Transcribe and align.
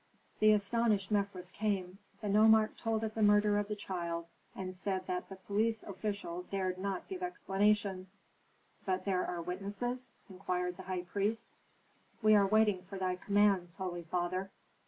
The 0.39 0.51
astonished 0.53 1.11
Mefres 1.11 1.51
came. 1.51 1.99
The 2.21 2.27
nomarch 2.27 2.75
told 2.75 3.03
of 3.03 3.13
the 3.13 3.21
murder 3.21 3.59
of 3.59 3.67
the 3.67 3.75
child, 3.75 4.25
and 4.55 4.75
said 4.75 5.05
that 5.05 5.29
the 5.29 5.35
police 5.35 5.83
official 5.83 6.41
dared 6.49 6.79
not 6.79 7.07
give 7.07 7.21
explanations. 7.21 8.15
"But 8.83 9.01
are 9.01 9.03
there 9.03 9.41
witnesses?" 9.43 10.13
inquired 10.27 10.77
the 10.77 10.83
high 10.89 11.03
priest. 11.03 11.45
"We 12.23 12.33
are 12.33 12.47
waiting 12.47 12.81
for 12.81 12.97
thy 12.97 13.15
commands, 13.15 13.75
holy 13.75 14.01
father." 14.01 14.49